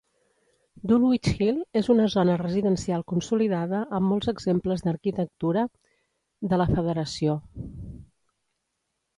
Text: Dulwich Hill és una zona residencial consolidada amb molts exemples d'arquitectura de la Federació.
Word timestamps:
Dulwich 0.91 1.27
Hill 1.41 1.57
és 1.81 1.89
una 1.93 2.07
zona 2.13 2.37
residencial 2.43 3.05
consolidada 3.13 3.81
amb 3.99 4.11
molts 4.13 4.31
exemples 4.33 4.83
d'arquitectura 4.87 5.67
de 6.55 6.61
la 6.63 6.71
Federació. 6.75 7.39